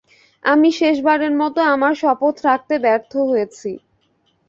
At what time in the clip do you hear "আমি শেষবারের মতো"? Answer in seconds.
0.45-1.59